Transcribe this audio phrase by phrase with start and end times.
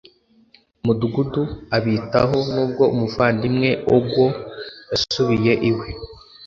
[0.85, 1.43] mudugudu
[1.77, 4.25] abitaho Nubwo umuvandimwe Ogwo
[4.89, 5.87] yasubiye iwe